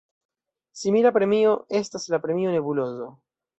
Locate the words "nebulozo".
2.57-3.15